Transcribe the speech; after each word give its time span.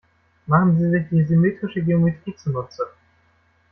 Machen 0.47 0.79
Sie 0.79 0.89
sich 0.89 1.09
die 1.11 1.21
symmetrische 1.25 1.83
Geometrie 1.83 2.35
zunutze. 2.35 2.85